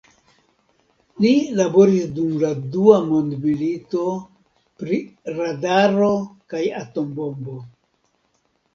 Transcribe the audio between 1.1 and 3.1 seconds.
Li laboris dum la dua